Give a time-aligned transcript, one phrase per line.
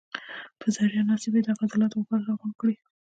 [0.59, 2.75] پۀ ذريعه ناڅاپي دغه عضلات واپس راغونډ کړي